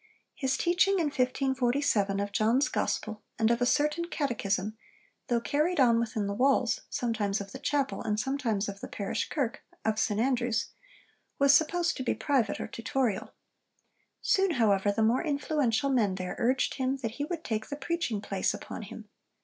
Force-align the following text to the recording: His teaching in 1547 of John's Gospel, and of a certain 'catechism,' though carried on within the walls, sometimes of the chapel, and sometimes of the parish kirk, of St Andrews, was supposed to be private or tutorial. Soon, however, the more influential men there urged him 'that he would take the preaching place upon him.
His 0.33 0.57
teaching 0.57 0.93
in 0.97 1.09
1547 1.11 2.19
of 2.19 2.31
John's 2.31 2.69
Gospel, 2.69 3.21
and 3.37 3.51
of 3.51 3.61
a 3.61 3.67
certain 3.67 4.05
'catechism,' 4.05 4.75
though 5.27 5.39
carried 5.39 5.79
on 5.79 5.99
within 5.99 6.25
the 6.25 6.33
walls, 6.33 6.79
sometimes 6.89 7.39
of 7.39 7.51
the 7.51 7.59
chapel, 7.59 8.01
and 8.01 8.19
sometimes 8.19 8.67
of 8.67 8.79
the 8.79 8.87
parish 8.87 9.29
kirk, 9.29 9.61
of 9.85 9.99
St 9.99 10.19
Andrews, 10.19 10.69
was 11.37 11.53
supposed 11.53 11.97
to 11.97 12.03
be 12.03 12.15
private 12.15 12.59
or 12.59 12.65
tutorial. 12.65 13.35
Soon, 14.23 14.53
however, 14.53 14.91
the 14.91 15.03
more 15.03 15.23
influential 15.23 15.91
men 15.91 16.15
there 16.15 16.35
urged 16.39 16.77
him 16.77 16.97
'that 16.97 17.11
he 17.11 17.25
would 17.25 17.43
take 17.43 17.67
the 17.69 17.75
preaching 17.75 18.21
place 18.21 18.55
upon 18.55 18.81
him. 18.81 19.07